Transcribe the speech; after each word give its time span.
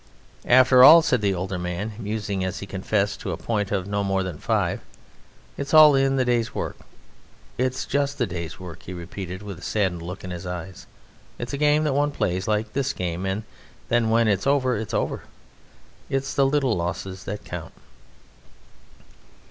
"After 0.47 0.83
all," 0.83 1.03
said 1.03 1.21
the 1.21 1.35
older 1.35 1.59
man, 1.59 1.91
musing 1.99 2.43
as 2.43 2.57
he 2.57 2.65
confessed 2.65 3.19
to 3.21 3.31
a 3.33 3.37
point 3.37 3.71
of 3.71 3.85
no 3.85 4.03
more 4.03 4.23
than 4.23 4.39
five, 4.39 4.79
"it's 5.59 5.75
all 5.75 5.93
in 5.93 6.15
the 6.15 6.25
day's 6.25 6.55
work.... 6.55 6.75
It's 7.59 7.85
just 7.85 8.19
a 8.19 8.25
day's 8.25 8.59
work," 8.59 8.81
he 8.81 8.93
repeated 8.93 9.43
with 9.43 9.59
a 9.59 9.61
saddened 9.61 10.01
look 10.01 10.23
in 10.23 10.31
his 10.31 10.47
eyes, 10.47 10.87
"it's 11.37 11.53
a 11.53 11.57
game 11.57 11.83
that 11.83 11.93
one 11.93 12.09
plays 12.09 12.47
like 12.47 12.73
this 12.73 12.93
game, 12.93 13.27
and 13.27 13.43
then 13.89 14.09
when 14.09 14.27
it's 14.27 14.47
over 14.47 14.75
it's 14.75 14.95
over. 14.95 15.21
It's 16.09 16.33
the 16.33 16.47
little 16.47 16.75
losses 16.75 17.25
that 17.25 17.45
count." 17.45 17.73